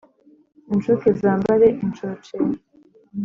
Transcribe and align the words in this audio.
incuke 0.73 1.09
zambare 1.21 1.67
incocera 1.83 2.49